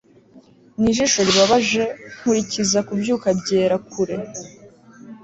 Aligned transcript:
Nijisho 0.81 1.19
ribabaje 1.27 1.83
Nkurikiza 2.19 2.79
kubyuka 2.87 3.27
byera 3.39 3.75
kure 3.91 4.15